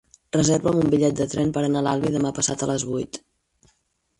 Reserva'm 0.35 0.79
un 0.83 0.87
bitllet 0.93 1.19
de 1.19 1.27
tren 1.33 1.53
per 1.57 1.63
anar 1.67 1.83
a 1.83 1.87
l'Albi 1.89 2.15
demà 2.17 2.33
passat 2.39 2.65
a 2.65 2.71
les 2.73 2.87
vuit. 2.93 3.21